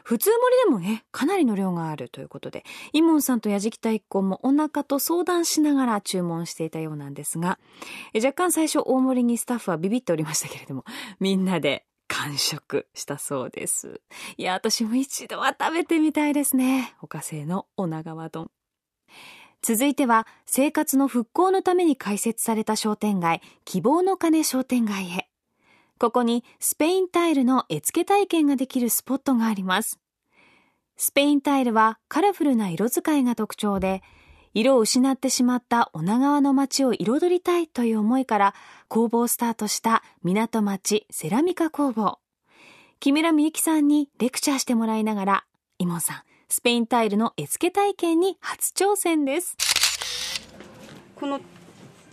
[0.03, 7.57] 普通盛りでもね、かなりの量があるということで、イモンさんとヤジキタ一行もお腹と相談しながら注文していたようなんですが、
[8.13, 10.83] 若干最初大盛りにスタッフはビビっておりましたけれども、
[11.21, 14.01] みんなで完食したそうです。
[14.37, 16.93] いや、私も一度は食べてみたいですね。
[17.01, 18.51] おか製の女川丼。
[19.61, 25.29] 続いては、生活の復興のために開設された商店街、希望の鐘商店街へ。
[25.99, 29.99] ここにスペインタイルの絵付け体験ができるスポットがあります。
[30.95, 34.01] スペインタイルはカラフルな色使いが特徴で、
[34.53, 38.55] 色を失ってしまった女川の街を彩りたいという思いから
[38.87, 42.19] 工房をスタートした港町セラミカ工房。
[42.99, 45.45] 木村美幸さんにレクチャーしてもらいながら、
[45.77, 49.55] イモンさん、スペインタイルの絵付け体験に初挑戦です。
[51.15, 51.39] この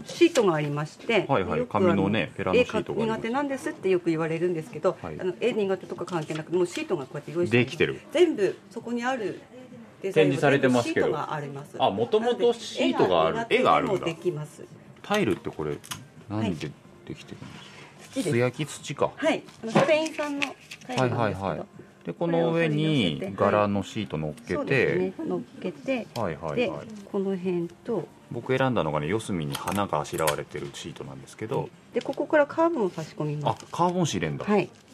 [0.04, 9.40] シートがありまして、はいはいよくあの紙のねペラのシートが苦手なんですってよく言われるんですけど、はいあの絵苦手とか関係なくもうシートがこうやって用意してできてる全部そこにある
[10.02, 11.16] 展示されてますけど。
[11.16, 13.46] あもともとシートがある。
[13.50, 14.06] 絵があるんだ。
[15.02, 15.78] タイルってこれ
[16.28, 16.70] 何で
[17.06, 18.30] できてるんですか？
[18.30, 19.10] 素焼き土か。
[19.16, 19.42] はい。
[19.68, 20.46] スペイン産の
[20.86, 21.62] タイルはいはいはい。
[22.04, 24.96] でこの上に柄のシート乗っけて。
[24.96, 25.12] ね。
[25.18, 26.86] 乗っけて、はいはいではい。
[27.10, 28.08] この辺と。
[28.30, 31.68] 僕選んだのがね四隅に花があしらわれてるシートなんですけど。
[31.94, 34.68] でここからカーボンを差し込みまあすカーボン紙入れんだはい。
[34.72, 34.85] あ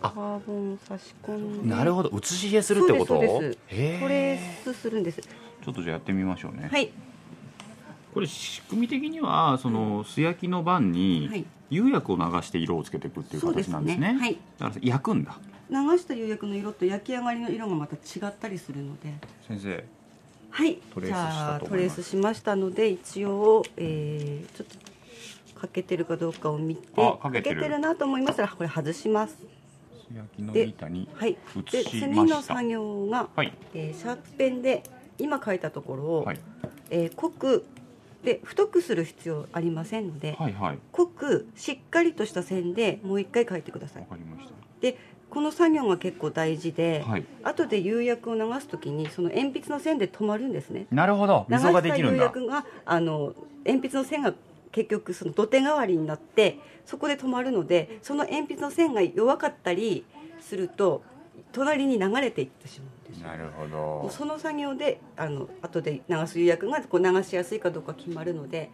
[0.00, 1.74] カーボンを差し込んで。
[1.74, 2.08] なるほど。
[2.10, 3.06] 写し絵するってこと？
[3.06, 3.58] そうですそうです。
[3.68, 4.00] へー。
[4.00, 5.20] これすするんです。
[5.20, 6.68] ちょっとじゃあやってみましょうね。
[6.70, 6.90] はい。
[8.14, 14.14] これ仕組み的にはその素焼きの晩に釉薬を流して色をつけていくっていう形なんですね。
[14.14, 14.18] ね。
[14.18, 14.38] はい。
[14.58, 15.38] だから焼くんだ。
[15.68, 19.12] 流した釉薬の色と焼き上がりの色がまた違ったりするので。
[19.46, 19.84] 先生。
[20.50, 20.76] はい。
[20.94, 21.14] トレト
[21.76, 26.82] レースしましたので一応、えーちょっとかけてるかどうかを見て。
[26.96, 27.78] あかけてる。
[27.78, 29.36] なと思いましたらこれ外します
[30.10, 30.20] で
[31.14, 31.36] はい。
[31.70, 33.52] で次の作業が、はい。
[33.74, 34.82] えーシャープペンで
[35.18, 36.40] 今書いたところを、はい。
[36.90, 37.64] えー濃く
[38.24, 40.78] で太くする必要ありませんので、はいはい。
[40.92, 44.02] 濃くしっかりとした線でもう一回書いてください。
[44.02, 44.54] わかりました。
[44.80, 47.24] でこの作業が結構大事で、はい。
[47.42, 50.86] 後で釉薬を流す時にその鉛筆の線で止まるんですね。
[50.90, 51.46] なるほど。
[51.48, 54.32] 溝ができるん流しだた釉薬があの鉛筆の線が
[54.76, 60.04] 結局その土手代わりになってそこで止まるのでその鉛筆の線が弱かったり
[60.38, 61.02] すると
[61.50, 64.10] 隣に流れていってしまうんですなるほど。
[64.10, 68.70] その作業であの後で流す釉薬がこう流しやすいかどうか決まるので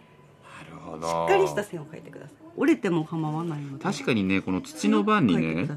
[0.69, 1.07] なるほど。
[1.07, 2.37] しっかりした線を描いてください。
[2.57, 5.69] 折れても構わないので確かにねこの土の番にね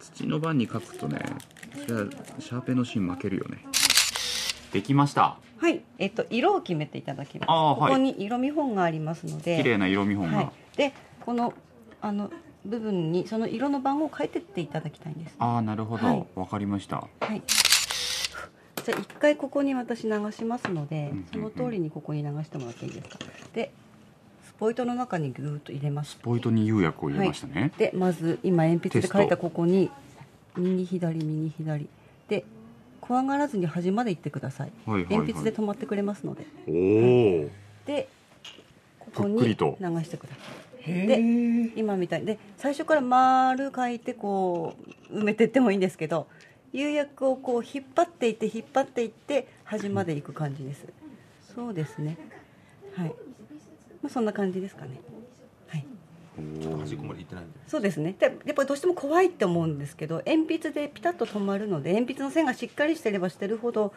[0.00, 1.20] 土の番に書くとね
[1.76, 3.58] シャーペンの芯負けるよね
[4.72, 5.38] できました。
[5.58, 7.50] はい、えっと色を決めていただきます。
[7.50, 7.90] あーはい。
[7.90, 11.52] ここに色見本がありますので、綺麗な色見本が、はい、でこの
[12.00, 12.30] あの
[12.64, 15.34] 部分にその色の番号を書いてっていただきたいんです。
[15.38, 16.06] ああなるほど。
[16.06, 16.26] はい。
[16.34, 16.96] わ、かりました。
[17.20, 17.42] はい。
[18.84, 23.18] じゃあ一回ここに私流しますのでうん、その通りにここに流してもらっていいですか。
[23.52, 23.72] で、
[24.46, 26.16] スポイトの中にぐーっと入れます。
[26.22, 29.90] ポイントに釉薬を入れましたね、でまず今鉛筆で書いたここに
[30.56, 31.88] 右左右左。
[32.28, 32.44] で
[33.08, 34.72] 怖がらずに端まで行ってください。
[34.84, 35.16] はいはいはい。
[35.16, 36.46] 鉛筆で止まってくれますので。
[36.68, 37.50] おお
[37.86, 38.06] で
[39.00, 40.40] ここに流してくださ
[40.86, 41.06] い。
[41.06, 41.18] で
[41.74, 42.26] 今みたいに。
[42.26, 44.74] で最初から丸書いてこ
[45.10, 46.26] う埋めてってもいいんですけど
[46.74, 50.84] 釉薬をこう引っ張っていって引っ張っていって端まで行く感じです。
[51.54, 52.18] そうですね。
[52.94, 53.14] はい、ま
[54.06, 54.88] あ、そんな感じですかね。
[54.90, 55.17] はい
[56.78, 57.58] 端っこまで行ってないんで。
[57.66, 58.14] そうですね。
[58.18, 63.92] でやっぱりどうしても怖いって思うんですけど鉛筆でピタッと止まるので鉛筆の線がしっかりしてればしてるほど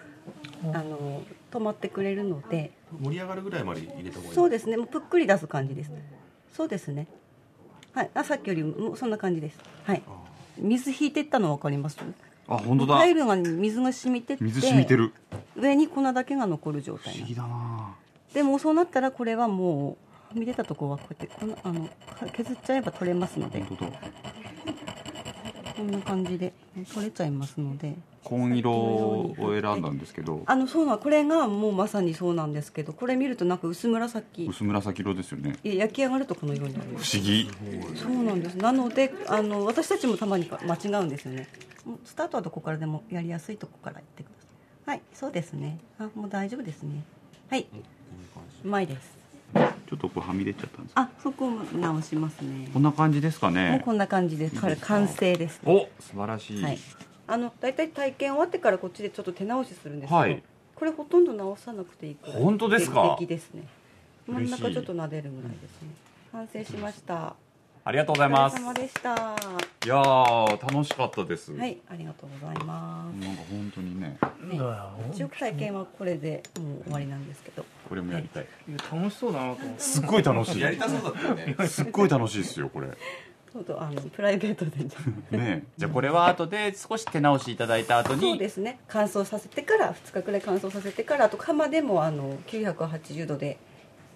[0.73, 2.71] あの止まってくれるので。
[2.99, 4.35] 盛り上がるぐらいまで入れた方がいい。
[4.35, 4.77] そうですね。
[4.77, 5.91] もうぷっくり出す感じです。
[6.53, 7.07] そうですね。
[7.93, 8.09] はい。
[8.13, 9.57] あさっきよりもそんな感じです。
[9.85, 10.03] はい。
[10.57, 11.97] 水引いてったの分かります？
[12.47, 12.97] あ本当だ。
[12.97, 15.13] タイルが水が染みてって水染みてる。
[15.55, 17.95] 上に粉だけが残る状態なんですだな。
[18.33, 19.97] でもうそうなったらこれはもう
[20.31, 21.89] はみ出たところはこうやってこのあの
[22.31, 23.63] 削っちゃえば取れますので。
[25.75, 26.53] こんな感じで
[26.93, 27.95] 取れちゃいますので。
[28.23, 30.43] 紺色を選んだんですけど。
[30.45, 34.45] あのそうなんこれがもうまさにそうなんですけどこれ見るとなんか薄紫。
[34.45, 35.57] 薄紫色ですよね。
[35.63, 37.49] 焼き上がるとこのようになる不思議。
[37.95, 38.57] そうなんです。
[38.57, 41.47] なのであの私たちもたまに間違うんですよね。
[42.05, 44.31] スタートはどこからでもやりやすいとこから行ってくだ
[44.85, 44.97] さい。
[44.97, 45.79] はいそうですね。
[45.97, 47.03] あもう大丈夫ですね。
[47.49, 47.67] はい、
[48.63, 49.20] うまいです
[49.53, 50.93] ちょっとこうはみ出ちゃったんです。
[50.95, 52.69] あそこを直しますね。
[52.73, 55.61] こんな感じですかもうねこんな感じでこれ完成です。
[55.65, 56.79] お素晴らしい、はい。
[57.27, 60.41] あの大体体験終わってからこっちでちょっと手直しするんですけど、はい。
[60.75, 63.15] これほとんど直さなくていい本当ですか？
[63.19, 63.63] 出来ですね。
[64.27, 65.89] 真ん中ちょっと撫でるぐらいですね。
[66.31, 67.35] 完成しました
[67.83, 68.53] ありがとうございます。
[68.53, 69.09] お疲れ様でした。
[69.09, 69.35] は
[69.83, 71.55] いやー楽しかったです、い
[71.89, 73.25] ありがとうございます。
[73.25, 74.19] なんか本当にね。
[74.39, 74.59] ね
[75.11, 77.65] 一応体験はこれでもう終わりなんですけど。
[77.89, 78.45] これもやりたい、
[78.91, 79.81] 楽しそうだなと思って。
[79.81, 80.61] すっごい楽しい。
[80.61, 81.55] やりたそうだったよね。
[81.67, 82.87] すっごい楽しいですよこれ。
[82.87, 88.79] ちょっとあのプライベートでねじゃあこれは後で少し手直しいただいた後そうにですね。
[88.87, 93.57] 乾燥させてから2日くらい乾燥させてからあと釜でもあの980度で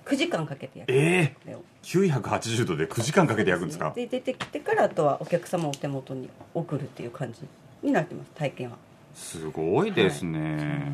[0.05, 0.95] 9時間かけて焼く。
[0.95, 3.91] ええこれを980度で9時間かけて焼くんですか？
[3.95, 7.39] で出てきてからあとはお客様のお手元に送るっていう感じ
[7.81, 8.77] になってます体験は。
[9.13, 10.91] すごいですね、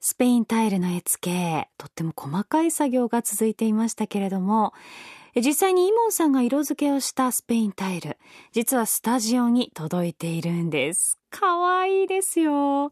[0.00, 4.74] スペインタイルの絵付け、とっても細かい作業が続いていましたけれども、
[5.34, 8.18] 実際にイモンさんが色付けをしたスペインタイル、
[8.52, 11.18] 実はスタジオに届いているんです。
[11.30, 12.90] かわいいですよ。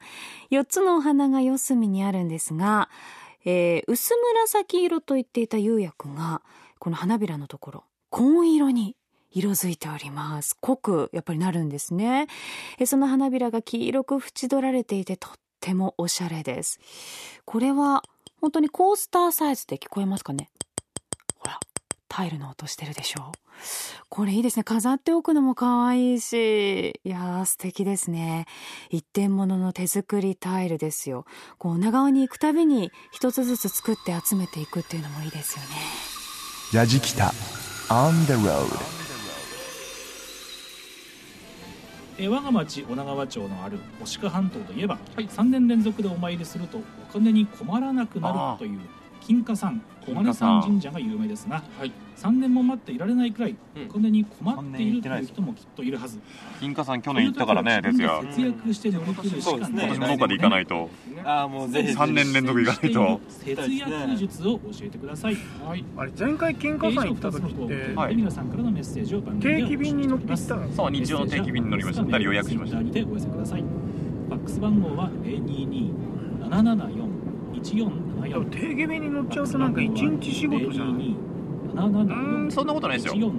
[0.51, 2.89] 4つのお花が四隅にあるんですが、
[3.47, 6.43] えー薄紫色と言っていた釉薬が、
[6.79, 8.97] この花びらのところ、紺色に
[9.31, 10.57] 色づいております。
[10.61, 12.27] 濃くやっぱりなるんですね。
[12.79, 16.81] えその花びらが黄色く縁取られていてとってもおしゃれです。
[17.45, 18.03] これは
[18.41, 20.51] 本当にコースターサイズで聞こえますかね、
[22.09, 23.33] タイルの音してるでしょ？
[24.09, 24.65] これいいですね。
[24.65, 27.01] 飾っておくのも可愛いし。
[27.05, 28.47] いやー素敵ですね。
[28.91, 31.25] 一点物の手作りタイルですよ。
[31.59, 35.69] こう、女川に行くたびに一つずつ作って集めていくっていうのもいいですよね。
[36.73, 37.33] やじきた
[37.89, 38.67] On the road
[42.19, 48.81] えー我が町女川町のある牡鹿半島といえば、3年連続でお参りするとお金に困らなくなるという
[49.27, 53.57] 金華山小金山神社が有名ですが、はい、3年も待っていられないくらい
[53.89, 56.23] お金に困っているという人もきっといるはず、うん、
[56.61, 60.91] 金華山去年行ったからねですが節約して乗り切るしかない、ね、今年もどっで行かないと、
[61.25, 63.21] あもうぜひ3年連続行かないと。
[63.29, 72.03] 節約術を教えてください、はい、あれ前回金華山行った時ってはい、さんからのメッセージを定期便に乗ってきたそう日曜の定期便に乗りました。
[72.03, 73.63] 2人予約しましたでお寄せください。
[73.63, 75.93] ファックス番号は022
[76.49, 77.17] 774
[77.55, 83.33] 1 4いや定義目に乗っちゃうとなんか一日仕事じゃなんそんなことないですよ。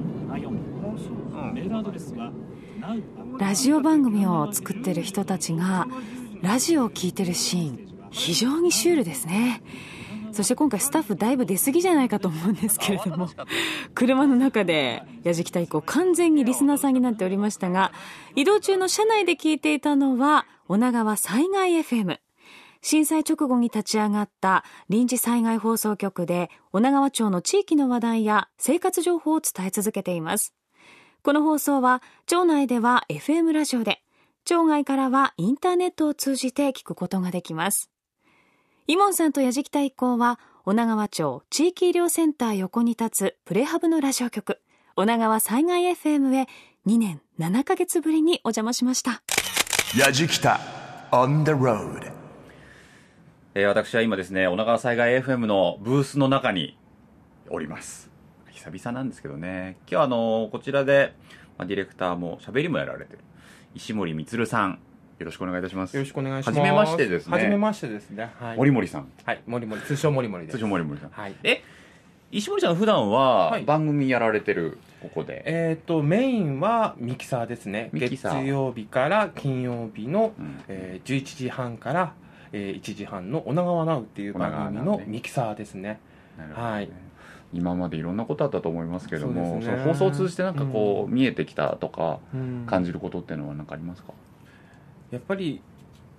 [3.38, 5.88] ラジオ番組を作ってる人たちが
[6.41, 9.62] ラジオを聴いてるシーン非常にシュールですね。
[10.32, 13.28] そして今回スタッフだいぶ出過ぎじゃないかと思うんですけれども
[13.95, 17.91] 車の中でやじきた以降完全にリスナーさんになっておりましたが
[18.36, 22.19] 移動中の車内で聞いていたのは女川災害 FM
[22.89, 30.54] 震災直後に立ち上がった臨時災害放送局で女川町の地域の話題や生活情報を伝え続けています。
[31.21, 34.02] この放送は町内では FM ラジオで
[34.45, 37.89] 町外からはインターネットを通じて聞くことができます。
[38.88, 44.62] イモンさんと矢敷太一行は女川町地域医療センター横に立つプレハブのラジオ局
[44.95, 46.47] 女川災害 FM へ
[46.86, 49.21] 2年7ヶ月ぶりにお邪魔しました。
[49.97, 50.62] やじきた
[51.12, 52.17] On the road.
[53.60, 56.78] えー私は今ですね女川災害 FM のブースの中に
[57.50, 58.12] おります
[58.52, 61.15] 久々なんですけどね今日はあのこちらで、
[61.58, 63.20] まあ、ディレクターも喋りもやられてる
[63.74, 64.80] 石森充さん
[65.17, 66.60] よろしくお願いいたしますよろしくお願いします。
[66.60, 68.32] はじめましてですねはじめましてですね。
[68.39, 68.58] はい。
[68.58, 70.58] 森森さんはい、森森、通称森森です。
[70.58, 71.36] 通称森森さんはい。
[71.43, 71.63] え
[72.30, 77.89] 石森さん普段は番組やられてるここで、えっ、と、メインはミキサーですね。
[77.91, 80.34] ミキサー月曜日から金曜日の、
[80.67, 82.13] えー11時半から、
[82.54, 86.00] えー1時半の女川ナウっていう番組のミキサーですね。
[86.54, 86.90] はい。
[87.54, 89.68] 今までいろんなことあったと思いますけどもね。
[89.68, 92.64] の放送を通じてなんかこう、見えてきたとか、うん。
[92.68, 94.14] 感じることっていうのは何かありますか？
[95.12, 95.62] やっぱり、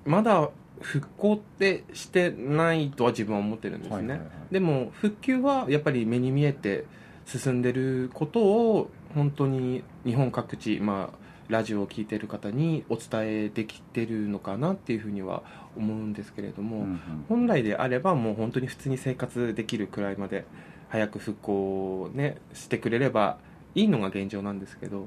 [0.06, 0.48] まだ
[0.80, 3.96] 復興ってしてないとは自分は思ってるんですね。
[3.96, 4.28] はいはいはい。
[4.50, 6.84] でも、復旧はやっぱり目に見えて
[7.26, 13.08] 進んでることを、本当に日本各地、まあ、ラジオを聞いてる方にお伝
[13.44, 15.42] えできてるのかなっていうふうには
[15.76, 16.86] 思うんですけれども、
[17.28, 20.44] 本来であればもう本当に普通に生活できるくらいまで
[20.88, 23.38] 早く復興をねしてくれれば
[23.74, 25.06] いいのが現状なんですけど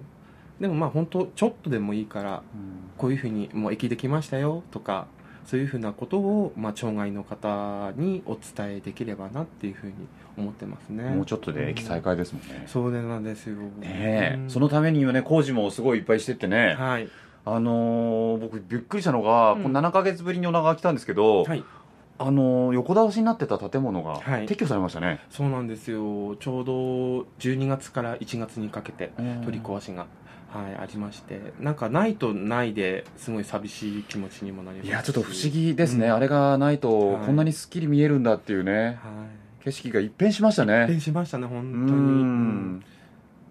[0.60, 2.44] でもまあ本当ちょっとでもいいから、
[2.98, 5.08] こういうふうにもう駅できましたよとか
[5.46, 9.94] そういうふうなことを、まあ、町外の方にお伝えできればなっていうふうに
[10.38, 11.04] 思ってますね。
[11.04, 13.56] もうちょっとで駅再開ですもんね、そうなんですよ。
[13.56, 14.38] ねえ。
[14.40, 14.50] うん。
[14.50, 17.10] そのためにはね工事もすごいいっぱいしてってね、はい。
[17.44, 21.44] あのー僕びっくりしたのが、この7か月ぶりに女川来たんですけど、
[22.20, 26.36] あのー横倒しになってた建物が撤去されましたね、そうなんですよ。
[26.36, 26.74] ちょうど
[27.39, 29.12] 12月から1月にかけて
[29.44, 30.06] 取り壊しが
[30.52, 36.89] はい、ありましてなんかないとないですごい寂しい気持ちにもなりますいやちょっと不思議ですね、あれがないと
[37.26, 38.99] こんなにすっきり見えるんだっていうね、
[39.64, 40.84] 景色が一変しましたね。
[40.86, 41.82] 一変しましたね本当に。
[41.89, 42.84] うん。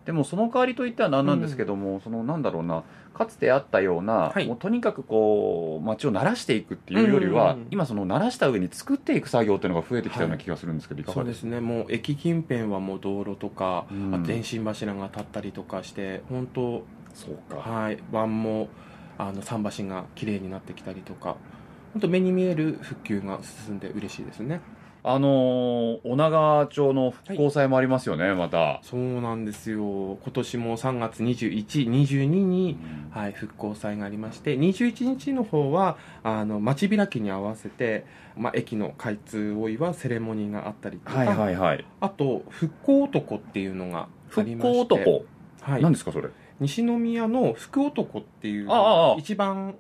[0.05, 2.82] でもその代わりといっては何なんですけども、そのなんだろうな
[3.20, 11.04] かつてあったような、もうとにかくこう街を慣らしていくっていうよりは、うんうん今その慣らした上に作っていく作業っていうのが増えてきたような気がするんですけど、い。
[11.04, 11.60] かそうですすね。
[11.60, 14.14] もう駅近辺はもう道路とか、ん。
[14.14, 17.56] あと電信柱が立ったりとかして本当そうか。
[17.58, 17.98] はい。
[18.10, 18.68] 湾も
[19.20, 21.36] あの桟橋が綺麗になってきたりとか
[21.92, 24.62] 本当目に見える復旧が進んで嬉しいですね
[25.03, 28.80] あのー女川町の復興祭もありますよね、また。
[28.82, 29.80] そうなんですよ。
[29.80, 32.76] 今年も3月2122に、
[33.11, 38.05] はい、復興祭がありまして21日の方はあの街開きに合わせて、
[38.36, 41.84] まあ、駅の開通を祝うセレモニーがあったりとか、はいはいはい。
[42.01, 45.24] あと復興男っていうのがありまして復興男？
[45.62, 46.28] はい、何ですかそれ？
[46.61, 48.68] 西宮の福男っていう
[49.18, 49.76] 一番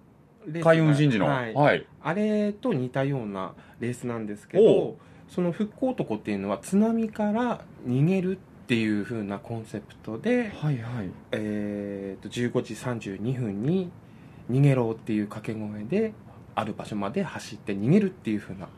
[0.62, 1.26] 開運神事の。
[1.26, 1.54] はい。
[1.54, 1.86] はい。
[2.02, 4.96] あれと似たようなレースなんですけおど
[5.30, 11.10] その復興男っていうのは津波から逃げるっていう風なコンセプトで、はいはい。
[11.32, 13.90] えー、と15時32分に
[14.50, 16.12] 「逃げろ」っていう掛け声で
[16.54, 18.68] ある場所まで走って逃げるっていう風な。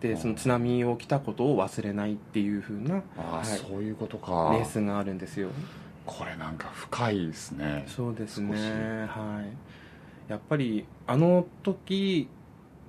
[0.00, 3.44] でその津波を来たことを忘れないっていう風なああ、はい。
[3.44, 4.50] そういうことか。
[4.54, 5.50] レースがあるんですよ。
[6.06, 7.84] これなんか深いですね。
[7.86, 8.54] そうですね。
[9.08, 10.30] はい。
[10.30, 12.28] やっぱりあの時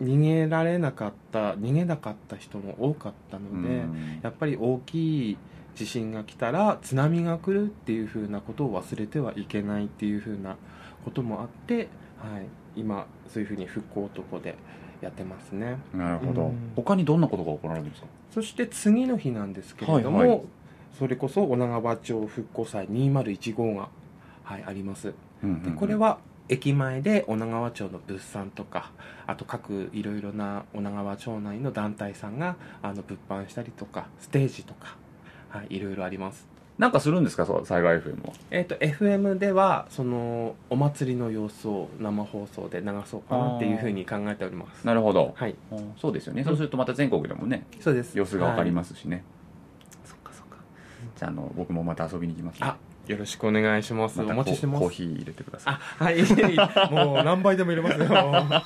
[0.02, 4.20] 逃げられなかった逃げなかった人も多かったので、うん。
[4.24, 5.38] やっぱり大きい
[5.76, 10.58] 地震が来たら津波が来るっていう風なことを忘れてはいけないっていう風な
[11.06, 11.88] こともあって、
[12.18, 14.56] はい、今そういう風に復興男で
[15.02, 15.78] やってますね。
[15.94, 16.72] なるほど、うん。
[16.76, 18.08] 他にどんなことが行われるんですか？
[18.34, 20.42] そして次の日なんですけれども、はいはい。
[21.00, 23.90] それこそ女川町復興祭2015が、
[24.44, 25.64] はい、あります、うんうんうん。
[25.64, 26.20] でこれは
[26.52, 28.92] 駅前で女川町の物産とか
[29.26, 34.98] あと各いろいろな女川町内の団体さんがあの物販したりとかステージとか、
[35.50, 36.46] はい、いろいろあります。
[36.78, 37.46] なんかするんですか？
[37.46, 38.34] そう災害 FM は。
[38.50, 44.86] えー、と FM ではそのお祭りの様子を生放送で流そうかなっていうふうに考えております。
[44.86, 45.56] なるほど、はい、
[45.98, 46.44] そうですよね。
[46.44, 48.18] そうするとまた全国でもねそうです。
[48.18, 49.24] 様子がわかりますしね、
[50.04, 50.58] そっかそっか。
[51.16, 52.76] じゃああの僕もまた遊びに行きます、ね、あ
[53.08, 54.80] よろしくお願いします、お待ちしてます。
[54.80, 55.74] コーヒー入れてください。
[55.74, 56.22] あはい。
[56.92, 58.06] もう何杯でも入れますよ。
[58.16, 58.64] はい。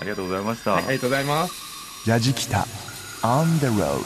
[0.00, 2.10] ありがとうございました、はいありがとうございます。
[2.10, 2.66] やじきた。
[3.22, 4.00] On the road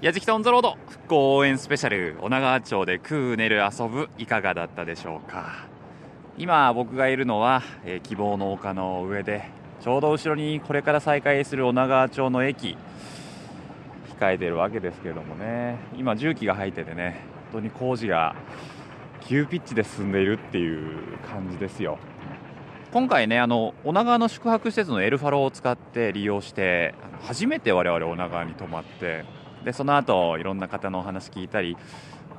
[0.00, 5.66] やじきたオンザロード復興応援スペシャル女川町で食う寝る遊ぶいかがだったでしょうか。
[6.36, 9.50] 今僕がいるのは、えー希望の丘の上で
[9.80, 12.76] ちょうど後ろにこれから再開する女川町の駅
[14.18, 15.78] 控えてるわけですけれどもね。
[15.96, 17.20] 今重機が入っててね
[17.52, 18.34] 本当に工事が
[19.20, 21.98] 急ピッチで進んでいるっていう感じですよ。
[22.92, 29.24] 今回ねあの女川の宿泊施設のエルファロを使って利用してあの初めて我々女川に泊まって
[29.64, 31.76] でその後いろんな方のお話聞いたり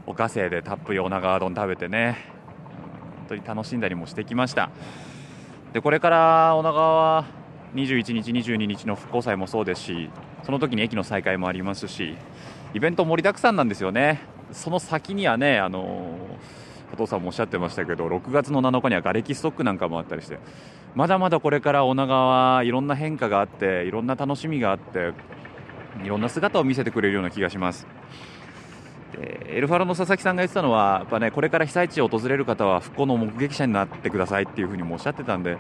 [0.08, 2.18] おかせでたっぷり女川丼食べてね
[3.20, 4.72] 本当に楽しんだりもしてきました。
[5.72, 7.26] でこれから女川は
[7.76, 10.10] 21日22日の復興祭もそうですし
[10.44, 12.16] その時に駅の再開もありますし
[12.74, 14.22] イベント盛りだくさんなんですよね。
[14.52, 16.18] その先にはねあの
[16.92, 20.40] 加藤さんもおっしゃってましたけど6月の7日には瓦礫ストックなんかもあったりして
[20.96, 25.14] まだまだこれから女川いろんな変化があっていろんな楽しみがあって
[26.04, 27.88] いろんな姿を見せてくれるような気がします。
[29.14, 35.58] でエルファロの佐々木さんが言ってたのはやっぱ、ね、これから被災地を訪れる方は復興の目撃者になってくださいっていうふにもおっしゃってたんで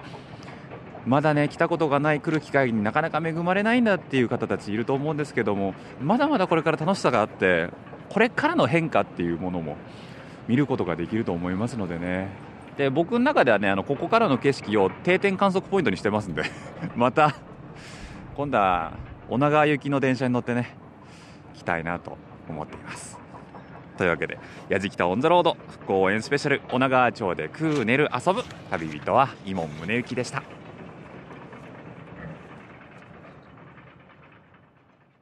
[1.05, 7.69] まだね来たことがない来る機会になかなか恵まれないんだっていう方たちいると思うんですけどもまだまだこれから楽しさがあって
[8.09, 9.77] これからの変化っていうものも
[10.47, 12.27] 見ることができると思いますのでね。
[12.75, 16.43] で僕の中ではねあのここからの景色を定点観測ポイントにしてますんで。
[16.95, 17.35] また
[18.35, 18.93] 今度は
[19.29, 20.75] 女川行きの電車に乗ってね
[21.53, 22.17] 来たいなと
[22.49, 23.19] 思っています。
[23.97, 24.39] というわけで
[24.69, 30.58] 「やじきたオン・ザ・ロード」復興応援スペシャル女川町で食う寝る遊ぶ旅人は井門宗之でした。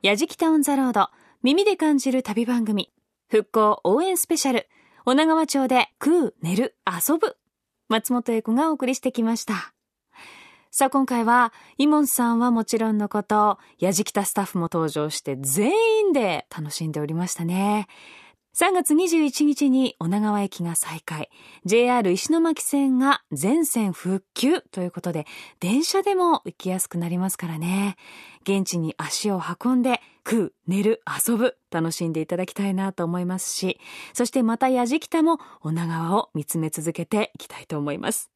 [0.07, 1.09] やじきたオンザロード
[1.43, 2.93] 耳で感じる旅番組
[3.27, 4.69] 復興応援スペシャル
[5.05, 7.35] 女川町で食う寝る遊ぶ
[7.89, 9.73] 松本英子がお送りしてきました。
[10.71, 15.73] さあ今回はイモンさんはもちろんのことやじきたスタッフも登場して全
[16.07, 17.87] 員で楽しんでおりましたね。
[18.59, 21.29] 3月21日に女川駅が再開。
[21.65, 25.27] JR 石巻線が全線復旧ということで
[25.59, 27.97] 電車でも行きやすくなりますからね。
[28.41, 33.79] 現地に足を運んで食う寝る遊ぶ楽しんでいただきたいなと思いますし
[34.13, 38.31] そしてまたやじきたも女川を見つめ続けていきたいと思います。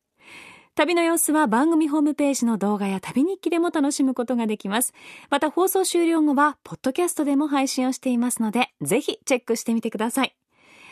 [0.76, 4.94] 旅の様子は番組ホームページの動画や旅日記でも楽しむことができます。
[5.30, 10.34] また放送終了後は、ポッドキャストでも配信をしていますので、ぜひチェックしてみてください。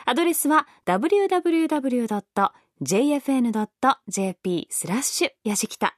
[0.06, 1.58] アドレスは www.jfn.jp
[4.70, 5.96] スラッシュやじきた。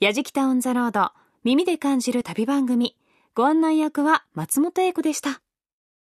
[0.00, 1.12] やじきたオンザロード、
[1.44, 2.96] 耳で感じる旅番組。
[3.34, 5.40] ご案内役は松本英子でした。